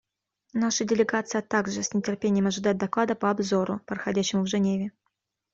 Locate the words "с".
1.83-1.93